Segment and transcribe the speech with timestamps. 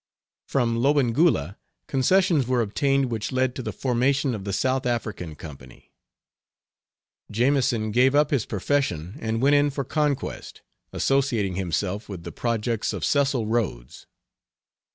[0.47, 5.93] From Lobengula concessions were obtained which led to the formation of the South African Company.
[7.29, 12.93] Jameson gave up his profession and went in for conquest, associating himself with the projects
[12.93, 14.07] of Cecil Rhodes.